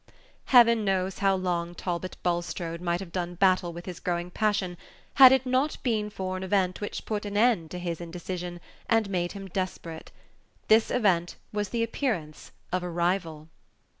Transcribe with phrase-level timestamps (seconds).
[0.45, 4.75] Heaven knows how long Talbot Bulstrode might have done battle with his growing passion
[5.21, 9.11] had it not been for an event which put an end to his indecision, and
[9.11, 10.11] made him desperate.
[10.69, 13.47] This event was the appearance of a rival.